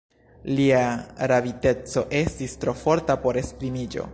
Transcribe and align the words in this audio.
Lia 0.59 0.79
raviteco 1.33 2.05
estis 2.21 2.59
tro 2.65 2.75
forta 2.85 3.19
por 3.27 3.43
esprimiĝo. 3.45 4.09